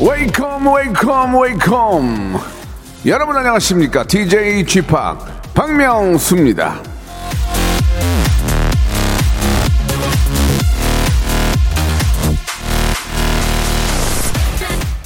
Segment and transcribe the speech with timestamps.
[0.00, 2.38] Welcome, welcome, welcome.
[3.04, 4.04] 여러분 안녕하십니까?
[4.04, 4.94] DJ Chip
[5.54, 6.80] 박명수입니다.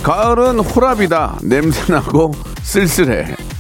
[0.02, 1.38] 가을은 호랍이다.
[1.42, 2.32] 냄새나고
[2.62, 3.51] 쓸쓸해.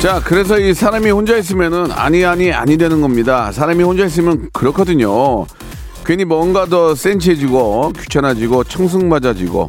[0.00, 3.50] 자, 그래서 이 사람이 혼자 있으면은 아니 아니 아니 되는 겁니다.
[3.50, 5.46] 사람이 혼자 있으면 그렇거든요.
[6.04, 9.68] 괜히 뭔가 더 센치해지고 귀찮아지고 청승맞아지고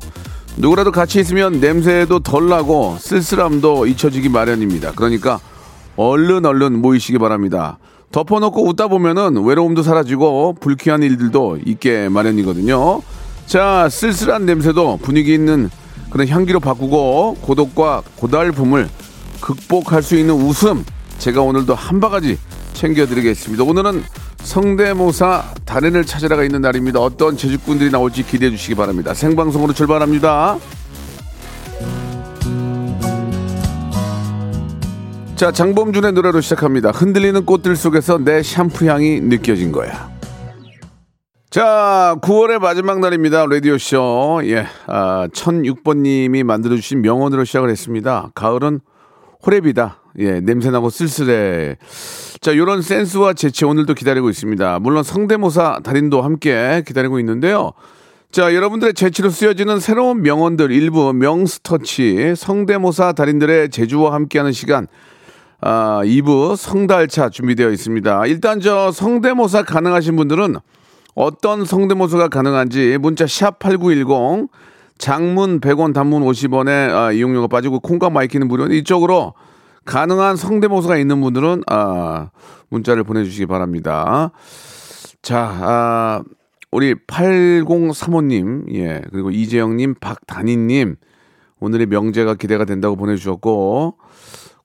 [0.57, 4.91] 누구라도 같이 있으면 냄새도 덜 나고 쓸쓸함도 잊혀지기 마련입니다.
[4.95, 5.39] 그러니까
[5.95, 7.79] 얼른 얼른 모이시기 바랍니다.
[8.11, 13.01] 덮어놓고 웃다 보면은 외로움도 사라지고 불쾌한 일들도 있게 마련이거든요.
[13.47, 15.69] 자, 쓸쓸한 냄새도 분위기 있는
[16.09, 18.89] 그런 향기로 바꾸고 고독과 고달픔을
[19.39, 20.83] 극복할 수 있는 웃음
[21.17, 22.37] 제가 오늘도 한 바가지
[22.73, 23.63] 챙겨드리겠습니다.
[23.63, 24.03] 오늘은
[24.37, 26.99] 성대모사 달인을 찾으러가 있는 날입니다.
[26.99, 29.13] 어떤 제주꾼들이 나올지 기대해 주시기 바랍니다.
[29.13, 30.57] 생방송으로 출발합니다.
[35.35, 36.89] 자, 장범준의 노래로 시작합니다.
[36.91, 40.09] 흔들리는 꽃들 속에서 내 샴푸 향이 느껴진 거야.
[41.51, 43.45] 자, 9월의 마지막 날입니다.
[43.45, 44.41] 라디오쇼.
[44.45, 48.31] 예, 아, 1006번님이 만들어주신 명언으로 시작을 했습니다.
[48.33, 48.79] 가을은
[49.47, 49.95] 호랩이다.
[50.19, 51.77] 예, 냄새나고 쓸쓸해.
[52.41, 54.79] 자, 요런 센스와 재치 오늘도 기다리고 있습니다.
[54.79, 57.71] 물론 성대모사 달인도 함께 기다리고 있는데요.
[58.29, 64.87] 자, 여러분들의 재치로 쓰여지는 새로운 명언들 일부 명스터치 성대모사 달인들의 제주와 함께하는 시간
[65.61, 68.25] 아, 2부 성달차 준비되어 있습니다.
[68.27, 70.57] 일단 저 성대모사 가능하신 분들은
[71.15, 74.49] 어떤 성대모사가 가능한지 문자 샵 8910
[74.97, 79.33] 장문 100원 단문 50원에 아, 이용료가 빠지고 콩과 마이키는 무료 이쪽으로
[79.85, 82.29] 가능한 성대모사가 있는 분들은 아,
[82.69, 84.31] 문자를 보내주시기 바랍니다.
[85.21, 86.23] 자, 아,
[86.71, 90.95] 우리 8035님, 예, 그리고 이재영님, 박단희님,
[91.59, 93.97] 오늘의 명제가 기대가 된다고 보내주셨고,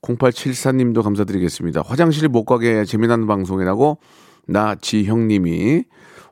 [0.03, 1.83] 0874님도 감사드리겠습니다.
[1.87, 3.99] 화장실 못 가게 재미난 방송이라고
[4.47, 5.85] 나지형님이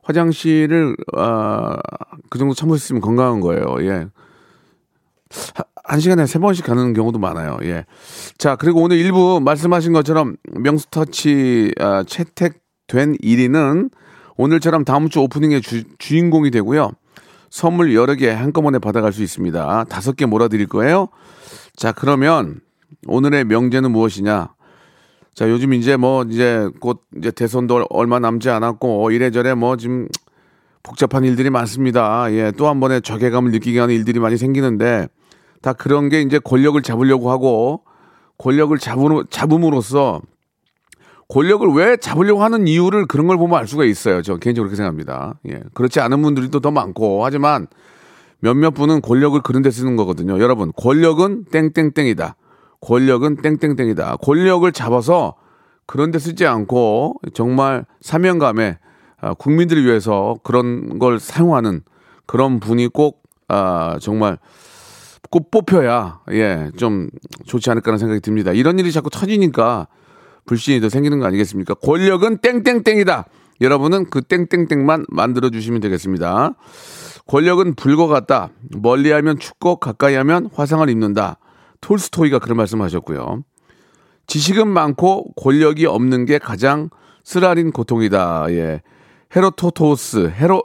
[0.03, 1.77] 화장실을 아,
[2.29, 3.77] 그 정도 참으셨으면 건강한 거예요.
[3.81, 4.07] 예.
[5.83, 7.57] 한 시간에 세 번씩 가는 경우도 많아요.
[7.63, 7.85] 예.
[8.37, 13.91] 자, 그리고 오늘 일부 말씀하신 것처럼 명수터치 아, 채택된 1위는
[14.37, 16.91] 오늘처럼 다음 주 오프닝의 주, 주인공이 되고요.
[17.49, 19.85] 선물 여러 개 한꺼번에 받아갈 수 있습니다.
[19.89, 21.09] 다섯 개 몰아드릴 거예요.
[21.75, 22.61] 자, 그러면
[23.07, 24.53] 오늘의 명제는 무엇이냐?
[25.33, 30.07] 자, 요즘 이제 뭐 이제 곧 이제 대선도 얼마 남지 않았고 이래저래 뭐 지금
[30.83, 32.31] 복잡한 일들이 많습니다.
[32.33, 35.07] 예, 또 한 번의 적외감을 느끼게 하는 일들이 많이 생기는데
[35.61, 37.83] 다 그런 게 이제 권력을 잡으려고 하고
[38.39, 40.21] 권력을 잡으, 잡음으로써
[41.29, 44.21] 권력을 왜 잡으려고 하는 이유를 그런 걸 보면 알 수가 있어요.
[44.21, 45.35] 저 개인적으로 그렇게 생각합니다.
[45.47, 45.61] 예.
[45.73, 47.67] 그렇지 않은 분들이 또 더 많고 하지만
[48.39, 50.39] 몇몇 분은 권력을 그런 데 쓰는 거거든요.
[50.39, 52.35] 여러분, 권력은 땡땡땡이다.
[52.81, 54.17] 권력은 땡땡땡이다.
[54.17, 55.35] 권력을 잡아서
[55.85, 58.79] 그런 데 쓰지 않고 정말 사명감에
[59.19, 61.81] 아, 국민들을 위해서 그런 걸 사용하는
[62.25, 64.37] 그런 분이 꼭 아, 정말
[65.29, 67.09] 꼭 뽑혀야 예, 좀
[67.45, 68.51] 좋지 않을까라는 생각이 듭니다.
[68.51, 69.87] 이런 일이 자꾸 터지니까
[70.45, 71.75] 불신이 더 생기는 거 아니겠습니까?
[71.75, 73.25] 권력은 땡땡땡이다.
[73.61, 76.55] 여러분은 그 땡땡땡만 만들어 주시면 되겠습니다.
[77.27, 78.49] 권력은 불과 같다.
[78.75, 81.37] 멀리하면 춥고 가까이하면 화상을 입는다.
[81.81, 83.43] 톨스토이가 그런 말씀하셨고요.
[84.27, 86.89] 지식은 많고 권력이 없는 게 가장
[87.23, 88.45] 쓰라린 고통이다.
[88.51, 88.81] 예.
[89.35, 90.63] 헤로토토스, 헤로,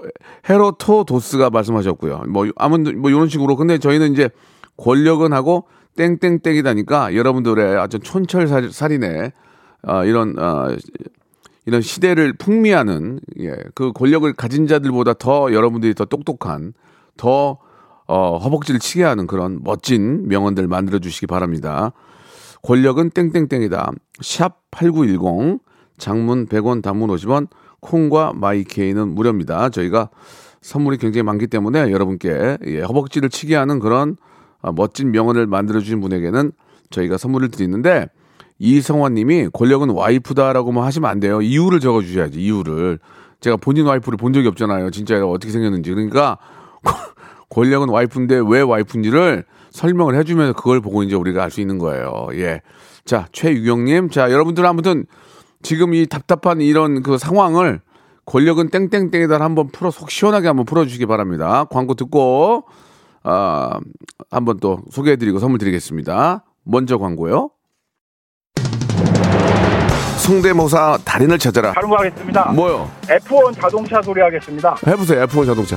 [0.48, 2.24] 헤로토도스가 말씀하셨고요.
[2.28, 3.56] 뭐, 아무튼, 뭐, 이런 식으로.
[3.56, 4.28] 근데 저희는 이제
[4.76, 5.66] 권력은 하고
[5.96, 9.32] 땡땡땡이다니까 여러분들의 아주 촌철살인의
[9.86, 10.76] 어, 이런, 어,
[11.64, 16.74] 이런 시대를 풍미하는, 예, 그 권력을 가진 자들보다 더 여러분들이 더 똑똑한,
[17.16, 17.58] 더,
[18.06, 21.92] 어, 허벅지를 치게 하는 그런 멋진 명언들 만들어 주시기 바랍니다.
[22.62, 23.92] 권력은 땡땡땡이다.
[24.20, 25.60] 샵 8910,
[25.98, 27.48] 장문 100원, 단문 50원,
[27.80, 29.68] 콩과 마이케이는 무료입니다.
[29.70, 30.10] 저희가
[30.60, 34.16] 선물이 굉장히 많기 때문에 여러분께 예, 허벅지를 치게 하는 그런
[34.60, 36.52] 어, 멋진 명언을 만들어 주신 분에게는
[36.90, 38.08] 저희가 선물을 드리는데
[38.58, 41.42] 이성환 님이 권력은 와이프다라고만 하시면 안 돼요.
[41.42, 42.40] 이유를 적어 주셔야지.
[42.40, 42.98] 이유를.
[43.40, 44.90] 제가 본인 와이프를 본 적이 없잖아요.
[44.90, 45.90] 진짜 어떻게 생겼는지.
[45.92, 46.38] 그러니까
[47.50, 52.28] 권력은 와이프인데 왜 와이프인지를 설명을 해주면서 그걸 보고 이제 우리가 알 수 있는 거예요.
[52.32, 52.62] 예.
[53.04, 54.10] 자, 최유경님.
[54.10, 55.04] 자, 여러분들 아무튼
[55.62, 57.80] 지금 이 답답한 이런 그 상황을
[58.24, 61.64] 권력은 땡땡땡에다 한번 풀어 속 시원하게 한번 풀어주시기 바랍니다.
[61.70, 62.64] 광고 듣고
[63.22, 63.78] 아
[64.30, 66.44] 한번 또 소개해드리고 선물 드리겠습니다.
[66.64, 67.50] 먼저 광고요.
[70.18, 71.72] 성대모사 달인을 찾아라.
[71.72, 72.50] 다른 거 하겠습니다.
[72.50, 72.90] 뭐요?
[73.02, 74.74] F1 자동차 소리 하겠습니다.
[74.84, 75.24] 해보세요.
[75.26, 75.76] F1 자동차.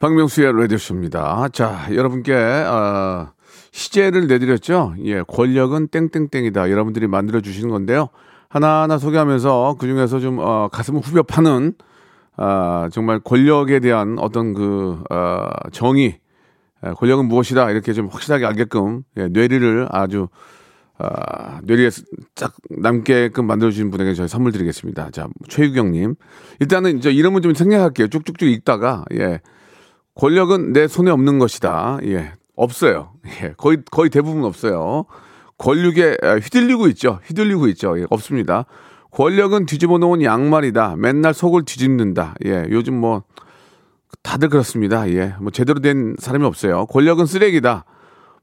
[0.00, 1.48] 박명수의 라디오쇼입니다.
[1.52, 3.32] 자, 여러분께, 어,
[3.70, 4.94] 시제를 내드렸죠?
[5.04, 6.70] 예, 권력은 땡땡땡이다.
[6.70, 8.08] 여러분들이 만들어주시는 건데요.
[8.48, 11.74] 하나하나 소개하면서 그 중에서 좀, 어, 가슴을 후벼 파는,
[12.38, 16.18] 아, 정말 권력에 대한 어떤 그, 어, 정의,
[16.86, 17.70] 예, 권력은 무엇이다.
[17.70, 20.28] 이렇게 좀 확실하게 알게끔, 예, 뇌리를 아주,
[20.96, 21.90] 아, 뇌리에
[22.36, 25.10] 딱 남게끔 만들어주신 분에게 저희 선물 드리겠습니다.
[25.10, 26.14] 자, 최유경님.
[26.60, 28.08] 일단은 이제 이름은 좀 생략할게요.
[28.08, 29.42] 쭉쭉쭉 읽다가, 예.
[30.14, 31.98] 권력은 내 손에 없는 것이다.
[32.04, 32.32] 예.
[32.56, 33.12] 없어요.
[33.42, 33.54] 예.
[33.56, 35.06] 거의, 거의 대부분 없어요.
[35.58, 37.20] 권력에 아, 휘둘리고 있죠.
[37.24, 37.98] 휘둘리고 있죠.
[37.98, 38.06] 예.
[38.10, 38.66] 없습니다.
[39.12, 40.96] 권력은 뒤집어 놓은 양말이다.
[40.96, 42.34] 맨날 속을 뒤집는다.
[42.44, 42.66] 예.
[42.70, 43.22] 요즘 뭐,
[44.22, 45.08] 다들 그렇습니다.
[45.10, 45.34] 예.
[45.40, 46.86] 뭐 제대로 된 사람이 없어요.
[46.86, 47.84] 권력은 쓰레기다.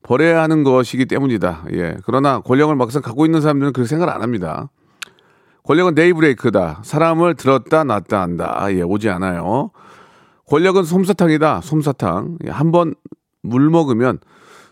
[0.04, 1.66] 버려야 하는 것이기 때문이다.
[1.74, 1.98] 예.
[2.06, 4.70] 그러나 권력을 막상 갖고 있는 사람들은 그렇게 생각을 안 합니다.
[5.64, 6.82] 권력은 네이브레이크다.
[6.84, 8.68] 사람을 들었다 놨다 한다.
[8.70, 9.72] 예, 오지 않아요.
[10.48, 11.62] 권력은 솜사탕이다.
[11.62, 12.40] 솜사탕.
[12.46, 12.96] 예, 한번
[13.44, 14.20] 물 먹으면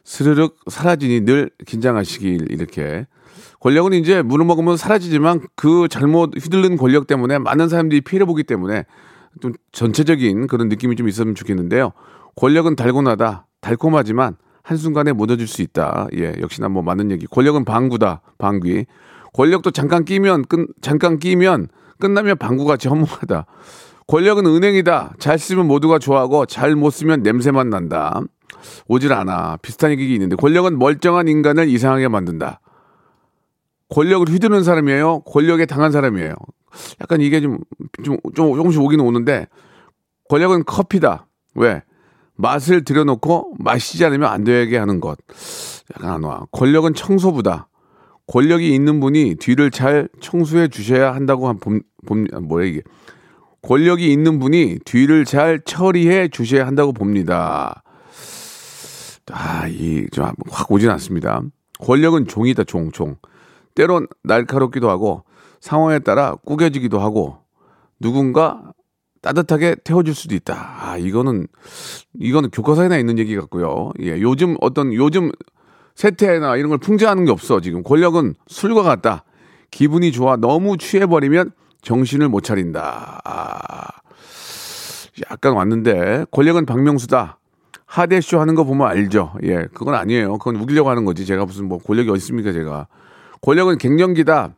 [0.04, 3.07] 스르륵 사라지니 늘 긴장하시길 이렇게.
[3.60, 8.86] 권력은 이제 물을 먹으면 사라지지만 그 잘못 휘둘른 권력 때문에 많은 사람들이 피해를 보기 때문에
[9.42, 11.92] 좀 전체적인 그런 느낌이 좀 있었으면 좋겠는데요.
[12.36, 13.48] 권력은 달고나다.
[13.62, 16.07] 달콤하지만 한순간에 묻어질 수 있다.
[16.16, 17.25] 예, 역시나 뭐 맞는 얘기.
[17.27, 18.22] 권력은 방구다.
[18.38, 18.86] 방귀.
[19.33, 21.68] 권력도 잠깐 끼면 끝 잠깐 끼면
[22.00, 23.45] 끝나면 방구같이 허무하다.
[24.07, 25.16] 권력은 은행이다.
[25.19, 28.22] 잘 쓰면 모두가 좋아하고 잘 못 쓰면 냄새만 난다.
[28.88, 29.57] 오질 않아.
[29.62, 32.60] 비슷한 얘기가 있는데 권력은 멀쩡한 인간을 이상하게 만든다.
[33.89, 35.22] 권력을 휘두르는 사람이에요.
[35.22, 36.34] 권력에 당한 사람이에요.
[37.01, 37.60] 약간 이게 좀,
[38.03, 39.48] 좀, 좀 조금씩 오긴 오는데
[40.30, 41.27] 권력은 커피다.
[41.56, 41.84] 왜?
[42.36, 45.18] 맛을 들여놓고 마시지 않으면 안 되게 하는 것.
[45.96, 46.46] 약간 안 와.
[46.51, 47.70] 권력은 청소부다.
[48.27, 52.82] 권력이 있는 분이 뒤를 잘 청소해 주셔야 한다고 한 봄, 봄, 뭐야 이게.
[53.65, 57.81] 권력이 있는 분이 뒤를 잘 처리해 주셔야 한다고 봅니다.
[59.31, 61.41] 아, 이, 좀 확 오진 않습니다.
[61.79, 63.15] 권력은 종이다, 종, 종.
[63.74, 65.24] 때론 날카롭기도 하고
[65.60, 67.39] 상황에 따라 꾸겨지기도 하고
[68.00, 68.72] 누군가
[69.24, 70.53] 따뜻하게 태워줄 수도 있다.
[70.79, 71.48] 아, 이거는,
[72.19, 73.91] 이거는 교과서에나 있는 얘기 같고요.
[74.01, 75.31] 예, 요즘 어떤, 요즘
[75.95, 77.81] 세태나 이런 걸 풍자하는 게 없어, 지금.
[77.81, 79.24] 권력은 술과 같다.
[79.72, 80.36] 기분이 좋아.
[80.38, 81.51] 너무 취해버리면
[81.86, 83.22] 정신을 못 차린다.
[83.24, 83.88] 아,
[85.32, 87.39] 약간 왔는데, 권력은 박명수다.
[87.86, 89.34] 하대쇼 하는 거 보면 알죠.
[89.44, 90.38] 예, 그건 아니에요.
[90.39, 91.25] 그건 우기려고 하는 거지.
[91.25, 92.88] 제가 무슨 뭐 권력이 어디 있습니까, 제가.
[93.42, 94.56] 권력은 갱년기다.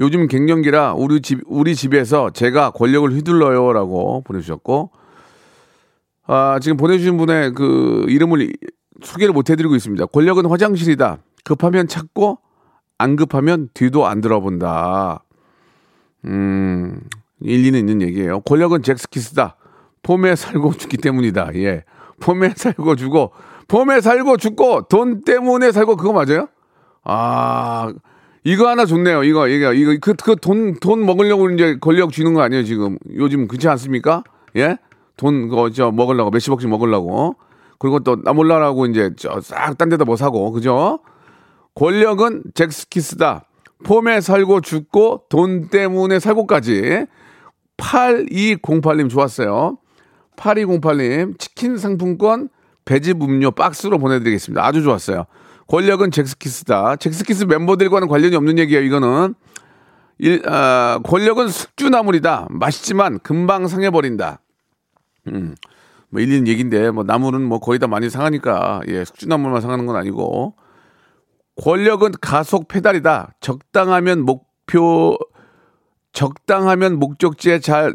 [0.00, 4.90] 요즘 갱년기라 우리 집 우리 집에서 제가 권력을 휘둘러요라고 보내주셨고
[6.26, 8.50] 아 지금 보내주신 분의 그 이름을
[9.02, 10.06] 소개를 못 해드리고 있습니다.
[10.06, 11.18] 권력은 화장실이다.
[11.44, 12.38] 급하면 찾고
[12.96, 15.22] 안 급하면 뒤도 안 들어본다.
[16.26, 17.00] 음
[17.40, 18.40] 일리는 있는 얘기예요.
[18.40, 19.56] 권력은 잭스키스다.
[20.02, 21.50] 폼에 살고 죽기 때문이다.
[21.56, 21.84] 예,
[22.20, 23.32] 폼에 살고 죽고
[23.68, 26.48] 폼에 살고 죽고 돈 때문에 살고 그거 맞아요?
[27.04, 27.92] 아
[28.44, 29.22] 이거 하나 좋네요.
[29.24, 32.96] 이거, 이거, 이거, 그, 그 돈, 돈 먹으려고 이제 권력 쥐는 거 아니에요, 지금.
[33.14, 34.24] 요즘 그렇지 않습니까?
[34.56, 34.78] 예?
[35.18, 37.36] 돈 그거 저 먹으려고 몇십억씩 먹으려고
[37.78, 41.00] 그리고 또 나 몰라라고 이제 저 싹 딴 데다 뭐 사고 그죠?
[41.74, 43.44] 권력은 잭스키스다.
[43.84, 47.06] 폼에 살고 죽고 돈 때문에 살고까지
[47.76, 49.78] 8208님 좋았어요.
[50.36, 52.48] 8208님 치킨 상품권
[52.84, 54.64] 배즙 음료 박스로 보내드리겠습니다.
[54.64, 55.26] 아주 좋았어요.
[55.68, 56.96] 권력은 잭스키스다.
[56.96, 58.82] 잭스키스 멤버들과는 관련이 없는 얘기예요.
[58.82, 59.34] 이거는
[60.18, 62.48] 일, 아, 권력은 숙주나물이다.
[62.50, 64.40] 맛있지만 금방 상해버린다.
[65.28, 65.54] 음,
[66.10, 70.54] 뭐 일린 얘기인데 뭐 나물은 뭐 거의 다 많이 상하니까 예, 숙주나물만 상하는 건 아니고
[71.60, 73.34] 권력은 가속 페달이다.
[73.40, 75.18] 적당하면 목표
[76.12, 77.94] 적당하면 목적지에 잘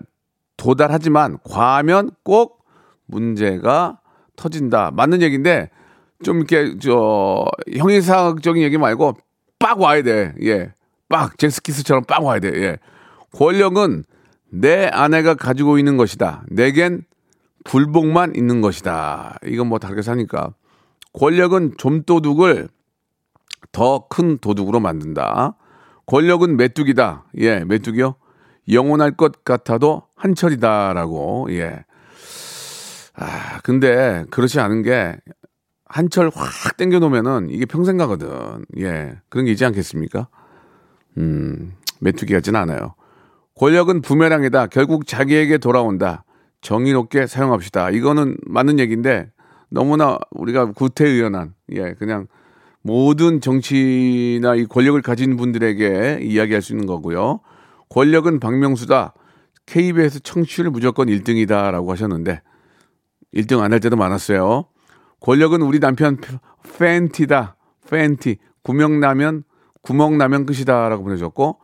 [0.55, 2.63] 도달하지만 과하면 꼭
[3.07, 3.99] 문제가
[4.35, 4.91] 터진다.
[4.91, 5.69] 맞는 얘기인데
[6.23, 7.45] 좀 이렇게 저
[7.75, 9.17] 형이상학적인 얘기 말고
[9.57, 10.33] 빡 와야 돼.
[10.43, 10.73] 예.
[11.09, 12.49] 빡 잭스키스처럼 빡 와야 돼.
[12.61, 12.77] 예.
[13.33, 14.03] 권력은
[14.51, 16.43] 내 아내가 가지고 있는 것이다.
[16.49, 17.03] 내겐
[17.63, 19.39] 불복만 있는 것이다.
[19.45, 20.53] 이건 뭐 다르게 사니까.
[21.13, 22.69] 권력은 좀도둑을
[23.71, 25.55] 더 큰 도둑으로 만든다.
[26.05, 27.25] 권력은 메뚜기다.
[27.39, 28.15] 예, 메뚜기요.
[28.71, 31.47] 영원할 것 같아도 한철이다라고.
[31.51, 31.83] 예.
[33.15, 35.15] 아, 근데 그렇지 않은 게
[35.85, 38.65] 한철 확 땡겨 놓으면은 이게 평생 가거든.
[38.79, 39.17] 예.
[39.29, 40.27] 그런 게 있지 않겠습니까?
[41.17, 42.95] 음, 메뚜기 같진 않아요.
[43.55, 44.67] 권력은 부메랑이다.
[44.67, 46.25] 결국 자기에게 돌아온다.
[46.61, 47.91] 정의롭게 사용합시다.
[47.91, 49.31] 이거는 맞는 얘기인데
[49.69, 52.27] 너무나 우리가 구태의연한 예, 그냥
[52.85, 57.39] 모든 정치나 이 권력을 가진 분들에게 이야기할 수 있는 거고요.
[57.89, 59.15] 권력은 박명수다.
[59.65, 62.43] KBS 청취율 무조건 1등이다라고 하셨는데
[63.33, 64.65] 1등 안 할 때도 많았어요.
[65.19, 66.19] 권력은 우리 남편
[66.77, 67.55] 팬티다.
[67.89, 68.37] 팬티.
[68.61, 69.45] 구멍 나면
[69.81, 71.57] 구멍 나면 끝이다라고 보내줬고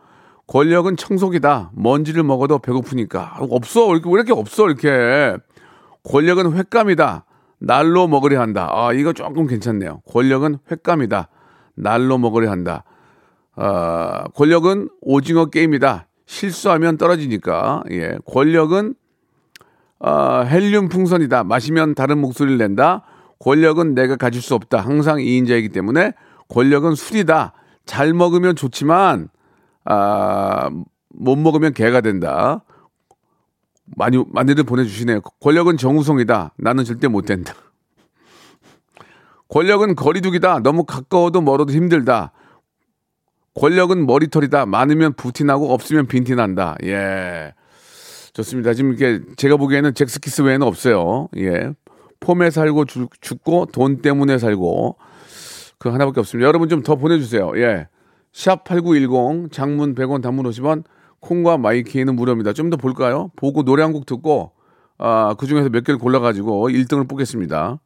[0.48, 1.70] 권력은 청소기다.
[1.75, 3.90] 먼지를 먹어도 배고프니까 없어.
[3.90, 5.38] 왜 이렇게 없어 이렇게.
[6.04, 7.25] 권력은 횟감이다.
[7.62, 8.70] 날로 먹으려 한다.
[8.72, 10.01] 아 이거 조금 괜찮네요.
[10.12, 11.30] 권력은 횟감이다.
[11.75, 12.84] 날로 먹으려 한다.
[13.56, 16.08] 아, 권력은 오징어 게임이다.
[16.25, 17.84] 실수하면 떨어지니까.
[17.91, 18.18] 예.
[18.25, 18.96] 권력은
[20.00, 21.44] 아, 헬륨 풍선이다.
[21.44, 23.03] 마시면 다른 목소리를 낸다.
[23.39, 24.80] 권력은 내가 가질 수 없다.
[24.80, 26.13] 항상 2인자이기 때문에
[26.48, 27.53] 권력은 술이다.
[27.86, 29.30] 잘 먹으면 좋지만
[29.86, 30.70] 아,
[31.10, 32.63] 못 먹으면 개가 된다.
[33.96, 35.22] 많이 많이들 보내주시네요.
[35.42, 36.54] 권력은 정우성이다.
[36.58, 37.54] 나는 절대 못 된다.
[39.50, 40.60] 권력은 거리두기다.
[40.60, 42.32] 너무 가까워도 멀어도 힘들다.
[43.56, 44.66] 권력은 머리털이다.
[44.66, 46.78] 많으면 부티나고 없으면 빈티난다.
[46.84, 47.54] 예.
[48.34, 48.74] 좋습니다.
[48.74, 51.28] 지금 이렇게 제가 보기에는 잭스키스 외에는 없어요.
[51.38, 51.74] 예.
[52.22, 54.98] 폼에 살고 죽, 죽고 돈 때문에 살고
[55.80, 56.48] 그 하나밖에 없습니다.
[56.48, 57.52] 여러분 좀 더 보내주세요.
[57.58, 57.88] 예.
[58.32, 60.84] 샵 8910 장문 100원 단문 50원
[61.22, 62.54] 콩과 마이키에는 무료입니다.
[62.54, 63.30] 좀 더 볼까요?
[63.36, 64.51] 보고 노래 한 곡 듣고
[64.98, 67.80] 아, 그 중에서 몇 개를 골라가지고 1등을 뽑겠습니다.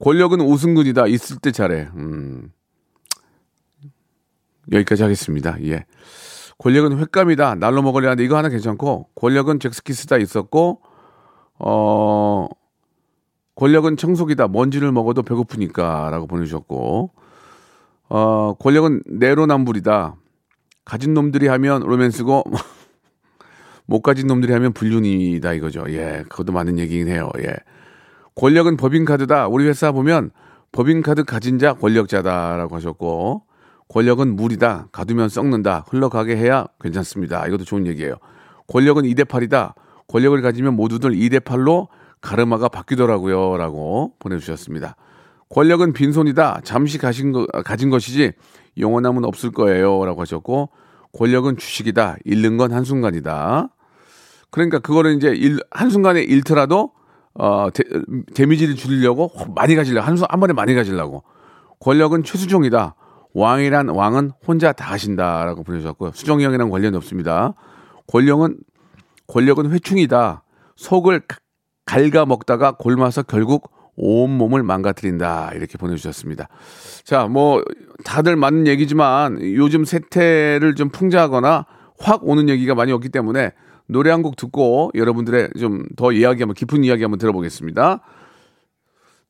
[0.00, 1.06] 권력은 오승근이다.
[1.08, 1.88] 있을 때 잘해.
[1.96, 2.50] 음.
[4.70, 5.56] 여기까지 하겠습니다.
[5.64, 5.86] 예.
[6.58, 7.54] 권력은 횟감이다.
[7.56, 10.82] 날로 먹으려 하는데 이거 하나 괜찮고 권력은 잭스키스다 있었고
[11.58, 12.48] 어
[13.54, 14.48] 권력은 청소기다.
[14.48, 17.10] 먼지를 먹어도 배고프니까라고 보내주셨고
[18.10, 20.16] 어 권력은 내로남불이다.
[20.88, 22.44] 가진 놈들이 하면 로맨스고
[23.84, 25.84] 못 가진 놈들이 하면 불륜이다 이거죠.
[25.88, 27.28] 예, 그것도 맞는 얘기긴 해요.
[27.40, 27.54] 예.
[28.34, 29.48] 권력은 법인카드다.
[29.48, 30.30] 우리 회사 보면
[30.72, 33.42] 법인카드 가진 자 권력자다라고 하셨고
[33.88, 34.88] 권력은 물이다.
[34.90, 35.84] 가두면 썩는다.
[35.88, 37.46] 흘러가게 해야 괜찮습니다.
[37.46, 38.14] 이것도 좋은 얘기예요.
[38.68, 39.74] 권력은 2대 8이다.
[40.06, 41.88] 권력을 가지면 모두들 2대 8로
[42.22, 43.58] 가르마가 바뀌더라고요.
[43.58, 44.96] 라고 보내 주셨습니다.
[45.50, 46.60] 권력은 빈손이다.
[46.64, 48.32] 잠시 가신 거, 가진 것이지
[48.78, 50.04] 영원함은 없을 거예요.
[50.04, 50.70] 라고 하셨고
[51.12, 52.16] 권력은 주식이다.
[52.24, 53.68] 잃는 건 한순간이다.
[54.50, 56.92] 그러니까 그거를 이제 일, 한순간에 잃더라도
[57.34, 57.84] 어, 데,
[58.34, 61.22] 데미지를 줄이려고 많이 가지려고 한, 한 번에 많이 가지려고
[61.80, 62.94] 권력은 최수종이다.
[63.34, 66.12] 왕이란 왕은 혼자 다 하신다 라고 보내주셨고요.
[66.12, 67.54] 수정이 형이랑 관련이 없습니다.
[68.08, 68.58] 권력은
[69.26, 70.42] 권력은 회충이다.
[70.76, 71.22] 속을
[71.84, 75.50] 갉아 먹다가 골마서 결국 온 몸을 망가뜨린다.
[75.54, 76.48] 이렇게 보내주셨습니다.
[77.04, 77.62] 자, 뭐,
[78.04, 81.66] 다들 맞는 얘기지만 요즘 세태를 좀 풍자하거나
[81.98, 83.52] 확 오는 얘기가 많이 없기 때문에
[83.86, 88.00] 노래 한 곡 듣고 여러분들의 좀 더 이야기 한번 깊은 이야기 한번 들어보겠습니다.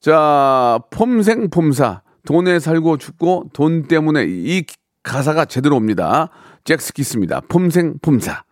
[0.00, 2.02] 자, 폼생폼사.
[2.26, 4.64] 돈에 살고 죽고 돈 때문에 이
[5.02, 6.28] 가사가 제대로 옵니다.
[6.64, 7.40] 잭스키스입니다.
[7.48, 8.42] 폼생폼사.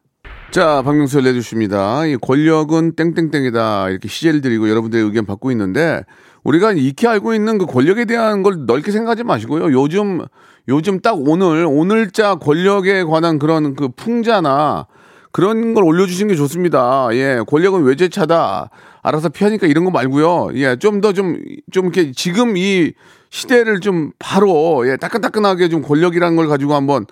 [0.52, 2.06] 자, 박명수 내주십니다.
[2.06, 3.90] 이 권력은 땡땡땡이다.
[3.90, 6.02] 이렇게 시제를 드리고 여러분들의 의견 받고 있는데,
[6.44, 9.72] 우리가 익히 알고 있는 그 권력에 대한 걸 넓게 생각하지 마시고요.
[9.72, 10.24] 요즘,
[10.68, 14.86] 요즘 딱 오늘, 오늘자 권력에 관한 그런 그 풍자나
[15.30, 17.08] 그런 걸 올려주시는 게 좋습니다.
[17.12, 18.70] 예, 권력은 외제차다.
[19.02, 20.50] 알아서 피하니까 이런 거 말고요.
[20.54, 21.36] 예, 좀 더 좀,
[21.70, 22.92] 좀 이렇게 지금 이
[23.28, 27.04] 시대를 좀 바로, 예, 따끈따끈하게 좀 권력이라는 걸 가지고 한번,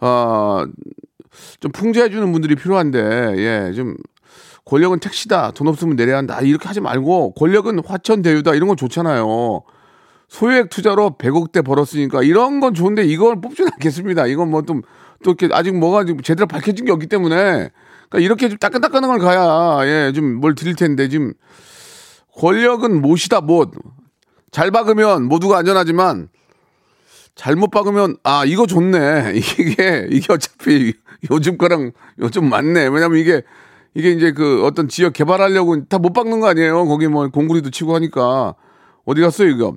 [0.00, 0.64] 어,
[1.60, 2.98] 좀 풍자해 주는 분들이 필요한데,
[3.36, 3.96] 예, 좀,
[4.64, 5.50] 권력은 택시다.
[5.52, 6.40] 돈 없으면 내려야 한다.
[6.40, 8.54] 이렇게 하지 말고, 권력은 화천대유다.
[8.54, 9.62] 이런 건 좋잖아요.
[10.28, 14.26] 소액 투자로 100억대 벌었으니까 이런 건 좋은데 이걸 뽑지는 않겠습니다.
[14.28, 14.80] 이건 뭐 좀
[15.22, 17.36] 또 이렇게 아직 뭐가 좀 제대로 밝혀진 게 없기 때문에
[18.08, 21.32] 그러니까 이렇게 좀 따끈따끈한 걸 가야 예, 좀 뭘 드릴 텐데 지금
[22.38, 23.72] 권력은 못이다 못.
[24.50, 26.28] 잘 박으면 모두가 안전하지만
[27.34, 30.94] 잘못 박으면 아 이거 좋네 이게 이게 어차피
[31.30, 33.42] 요즘 거랑 요즘 맞네 왜냐면 이게
[33.94, 37.94] 이게 이제 그 어떤 지역 개발하려고 다 못 박는 거 아니에요 거기 뭐 공구리도 치고
[37.94, 38.54] 하니까
[39.04, 39.76] 어디 갔어요 이거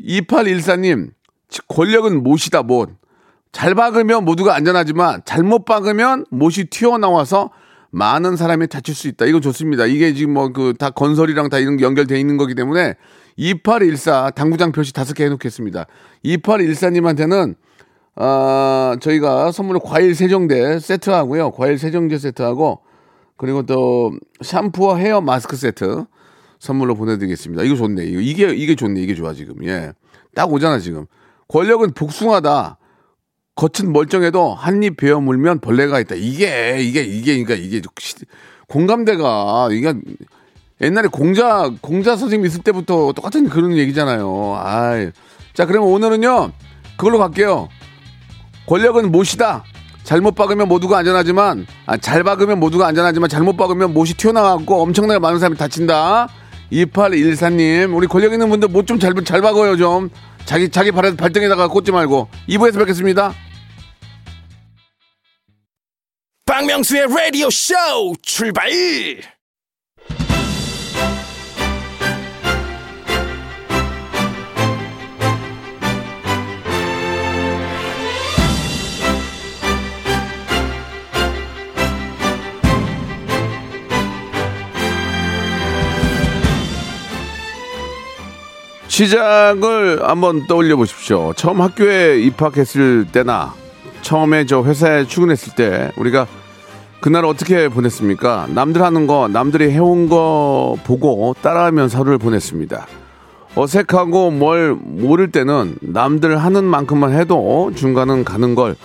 [0.00, 1.10] 2814님
[1.68, 2.90] 권력은 못이다 못.
[3.52, 7.50] 잘 박으면 모두가 안전하지만 잘못 박으면 못이 튀어나와서
[7.90, 9.24] 많은 사람이 다칠 수 있다.
[9.24, 9.86] 이거 좋습니다.
[9.86, 12.96] 이게 지금 뭐 그 다 건설이랑 다 이런 게 연결돼 있는 거기 때문에
[13.36, 15.86] 2814 당구장 표시 다섯 개 해놓겠습니다.
[16.24, 17.54] 2814님한테는
[18.16, 21.50] 아 저희가 선물로 과일 세정제 세트하고요.
[21.52, 22.80] 과일 세정제 세트하고
[23.36, 26.06] 그리고 또 샴푸와 헤어 마스크 세트
[26.58, 27.62] 선물로 보내드리겠습니다.
[27.64, 28.04] 이거 좋네.
[28.04, 29.00] 이거 이게 이게 좋네.
[29.00, 29.62] 이게 좋아 지금.
[29.66, 29.92] 예,
[30.34, 31.04] 딱 오잖아 지금.
[31.48, 32.78] 권력은 복숭아다.
[33.54, 36.14] 겉은 멀쩡해도 한 입 베어 물면 벌레가 있다.
[36.14, 37.80] 이게 이게 이게 그러니까 이게
[38.68, 39.94] 공감대가 이게
[40.80, 44.54] 옛날에 공자 공자 선생님 있을 때부터 똑같은 그런 얘기잖아요.
[44.56, 45.10] 아,
[45.54, 46.52] 자 그러면 오늘은요
[46.98, 47.68] 그걸로 갈게요.
[48.66, 49.64] 권력은 못이다.
[50.04, 55.38] 잘못 박으면 모두가 안전하지만 아, 잘 박으면 모두가 안전하지만 잘못 박으면 못이 튀어나가고 엄청나게 많은
[55.38, 56.28] 사람이 다친다.
[56.72, 60.10] 2814님 우리 권력 있는 분들 못 좀 잘 잘 박어요 좀.
[60.44, 63.34] 자기 자기 발, 발등에다가 꽂지 말고 2부에서 뵙겠습니다.
[66.44, 67.74] 박명수의 라디오 쇼
[68.22, 68.70] 출발!
[88.96, 91.34] 시작을 한번 떠올려 보십시오.
[91.36, 93.52] 처음 학교에 입학했을 때나
[94.00, 96.26] 처음에 저 회사에 출근했을 때 우리가
[97.02, 98.46] 그날 어떻게 보냈습니까?
[98.54, 102.86] 남들 하는 거, 남들이 해온 거 보고 따라하면서 하루를 보냈습니다.
[103.54, 108.76] 어색하고 뭘 모를 때는 남들 하는 만큼만 해도 중간은 가는 걸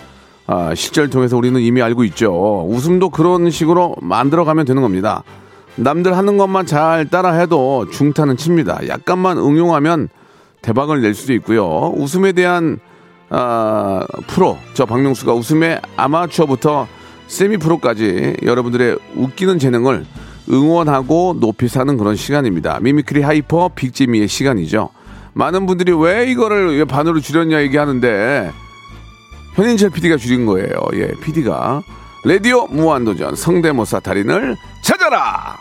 [0.46, 2.66] 아, 실제를 통해서 우리는 이미 알고 있죠.
[2.68, 5.24] 웃음도 그런 식으로 만들어가면 되는 겁니다.
[5.76, 8.88] 남들 하는 것만 잘 따라해도 중타는 칩니다.
[8.88, 10.10] 약간만 응용하면
[10.62, 11.94] 대박을 낼 수도 있고요.
[11.96, 12.80] 웃음에 대한
[13.30, 16.88] 아, 프로 저 박명수가 웃음의 아마추어부터
[17.28, 20.06] 세미 프로까지 여러분들의 웃기는 재능을
[20.50, 22.80] 응원하고 높이 사는 그런 시간입니다.
[22.82, 24.90] mimicry hyper big재미의 시간이죠.
[25.34, 28.52] 많은 분들이 왜 이거를 왜 반으로 줄였냐 얘기하는데
[29.54, 30.70] 현인철 PD가 줄인 거예요.
[30.94, 31.84] 예, PD가
[32.24, 35.58] 라디오 무한도전 성대모사 달인을 찾아라.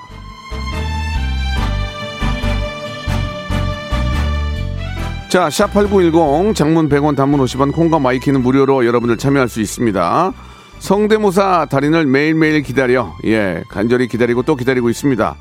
[5.31, 10.33] 자, 샵8910 장문 100원 단문 50원 콩과 마이케이는 무료로 여러분들 참여할 수 있습니다.
[10.81, 15.37] 성대모사 달인을 매일매일 기다려 예 간절히 기다리고 또 기다리고 있습니다.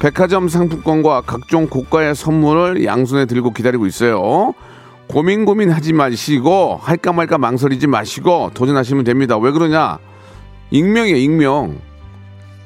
[0.00, 4.52] 백화점 상품권과 각종 고가의 선물을 양손에 들고 기다리고 있어요.
[5.08, 9.38] 고민 고민하지 마시고 할까 말까 망설이지 마시고 도전하시면 됩니다.
[9.38, 9.98] 왜 그러냐?
[10.70, 11.78] 익명이에요, 익명.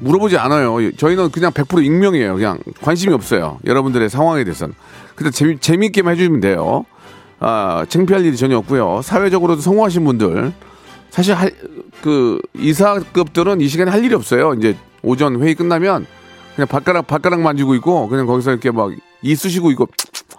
[0.00, 0.76] 물어보지 않아요.
[0.96, 2.34] 저희는 그냥 100% 익명이에요.
[2.34, 3.58] 그냥 관심이 없어요.
[3.64, 4.74] 여러분들의 상황에 대해서는.
[5.14, 6.84] 근데 재미, 재미있게만 해주시면 돼요.
[7.38, 9.00] 아, 창피할 일이 전혀 없고요.
[9.02, 10.52] 사회적으로도 성공하신 분들.
[11.10, 11.52] 사실 할,
[12.02, 14.54] 그 이사급들은 이 시간에 할 일이 없어요.
[14.54, 16.06] 이제 오전 회의 끝나면
[16.56, 18.90] 그냥 발가락 발가락 만지고 있고 그냥 거기서 이렇게 막
[19.22, 19.88] 이쑤시고 있고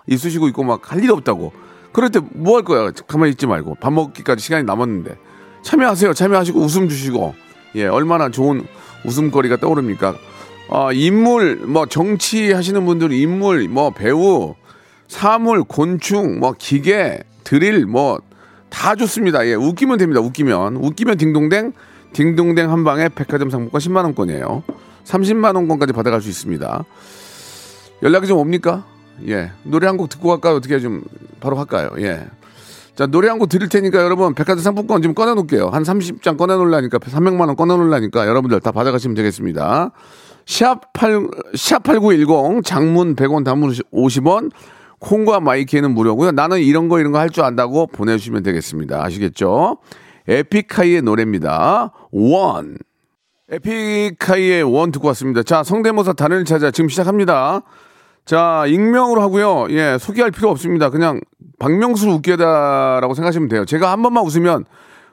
[0.08, 1.54] 이쑤시고 있고 막 할 일이 없다고.
[1.94, 2.92] 그럴 때 뭐 할 거야?
[3.08, 5.16] 가만히 있지 말고 밥 먹기까지 시간이 남았는데
[5.64, 6.14] 참여하세요.
[6.14, 7.36] 참여하시고 웃음 주시고
[7.76, 8.66] 예 얼마나 좋은
[9.06, 10.16] 웃음거리가 떠오릅니까?
[10.70, 14.56] 아 인물 뭐 정치 하시는 분들 인물 뭐 배우
[15.08, 18.20] 사물 곤충 뭐 기계 드릴 뭐
[18.74, 19.46] 다 좋습니다.
[19.46, 20.20] 예, 웃기면 됩니다.
[20.20, 21.74] 웃기면 웃기면 딩동댕
[22.12, 24.64] 딩동댕 한 방에 백화점 상품권 10만 원권이에요.
[25.06, 26.84] 30만 원권까지 받아갈 수 있습니다.
[28.02, 28.84] 연락이 좀 옵니까?
[29.28, 30.56] 예, 노래 한 곡 듣고 갈까요?
[30.56, 31.04] 어떻게 좀
[31.40, 31.92] 바로 할까요?
[32.00, 32.26] 예.
[32.96, 35.70] 자, 노래 한 곡 드릴 테니까 여러분 백화점 상품권 좀 꺼내 놓을게요.
[35.70, 39.92] 한 30장 꺼내 놓으려니까 300만 원 꺼내 놓으려니까 여러분들 다 받아 가시면 되겠습니다.
[40.46, 44.52] 샵8 샵8910 장문 100원 단문 50원
[45.00, 46.32] 콩과 마이케이는 무료고요.
[46.32, 49.04] 나는 이런 거 이런 거 할 줄 안다고 보내 주시면 되겠습니다.
[49.04, 49.78] 아시겠죠?
[50.28, 51.92] 에픽하이의 노래입니다.
[52.12, 52.78] One.
[53.50, 55.44] 에픽하이의 One 듣고 왔습니다.
[55.44, 57.62] 자, 성대모사 단을 찾아 지금 시작합니다.
[58.26, 59.68] 자, 익명으로 하고요.
[59.72, 60.90] 예, 소개할 필요 없습니다.
[60.90, 61.20] 그냥
[61.60, 63.66] 박명수를 웃겨다라고 생각하시면 돼요.
[63.66, 64.66] 제가 한 번만 웃으면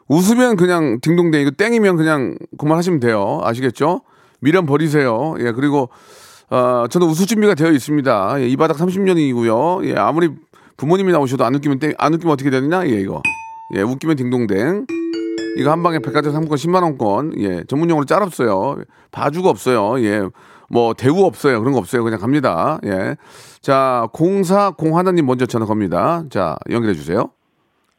[0.08, 3.40] 웃으면 그냥 딩동댕이고 땡이면 그냥 그만하시면 돼요.
[3.42, 4.02] 아시겠죠?
[4.40, 5.34] 미련 버리세요.
[5.40, 5.90] 예, 그리고
[6.50, 8.40] 어, 저는 웃을 준비가 되어 있습니다.
[8.40, 9.86] 예, 이 바닥 30년이고요.
[9.86, 10.30] 예, 아무리
[10.76, 12.86] 부모님이 나오셔도 안 웃기면 땡, 안 웃기면 어떻게 되느냐?
[12.86, 13.22] 예, 이거.
[13.76, 14.86] 예, 웃기면 딩동댕.
[15.58, 17.34] 이거 한 방에 백화점 상품권 10만 원권.
[17.38, 18.78] 예, 전문용어로 짤 없어요.
[19.10, 20.00] 바주가 없어요.
[20.04, 20.22] 예.
[20.70, 21.58] 뭐 대우 없어요.
[21.58, 22.04] 그런 거 없어요.
[22.04, 22.78] 그냥 갑니다.
[22.84, 23.16] 예.
[23.60, 26.22] 자, 0401 하나님 먼저 전화 겁니다.
[26.30, 27.30] 자, 연결해 주세요.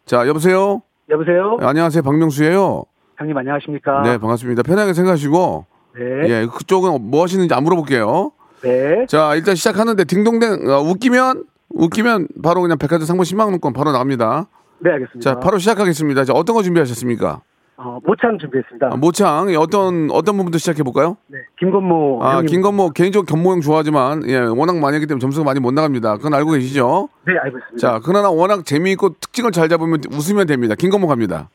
[0.06, 0.82] 자, 여보세요?
[1.10, 1.58] 여보세요?
[1.62, 2.02] 예, 안녕하세요.
[2.02, 2.84] 박명수예요.
[3.18, 4.02] 형님 안녕하십니까?
[4.04, 4.64] 네, 반갑습니다.
[4.64, 5.66] 편하게 생각하시고
[5.98, 6.30] 네.
[6.30, 8.32] 예, 그쪽은 뭐 하시는지 안 물어볼게요.
[8.64, 9.06] 네.
[9.08, 14.48] 자, 일단 시작하는데 딩동댕 어, 웃기면 웃기면 바로 그냥 백화점 상품 10만 원권 바로 나갑니다.
[14.80, 15.20] 네, 알겠습니다.
[15.20, 16.24] 자, 바로 시작하겠습니다.
[16.24, 17.42] 자, 어떤 거 준비하셨습니까?
[17.84, 18.90] 어, 모창 준비했습니다.
[18.92, 21.18] 아, 모창 예, 어떤 어떤 부분부터 시작해 볼까요?
[21.28, 21.40] 네.
[21.60, 22.48] 김건모 아, 형님.
[22.48, 26.18] 김건모 개인적으로 견모형 좋아하지만 예, 워낙 많이 했기 때문에 점수가 많이 못 나갑니다.
[26.18, 27.10] 그건 알고 계시죠?
[27.26, 27.78] 네, 알고 있습니다.
[27.80, 30.76] 자, 그러나 워낙 재미있고 특징을 잘 잡으면 웃으면 됩니다.
[30.76, 31.50] 김건모 갑니다.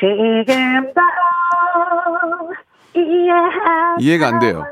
[0.00, 1.00] 지금도
[2.94, 4.64] 이해하 이해가 안 돼요.